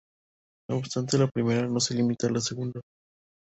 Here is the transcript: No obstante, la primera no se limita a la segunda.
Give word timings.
No 0.67 0.77
obstante, 0.77 1.15
la 1.19 1.27
primera 1.29 1.67
no 1.67 1.79
se 1.79 1.93
limita 1.93 2.25
a 2.25 2.31
la 2.31 2.39
segunda. 2.41 2.81